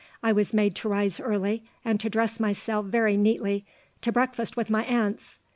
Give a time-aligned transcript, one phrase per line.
[0.23, 3.65] I was made to rise early, and to dress myself very neatly,
[4.01, 5.37] to breakfast with my aunts.